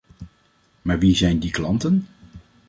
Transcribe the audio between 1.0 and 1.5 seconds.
zijn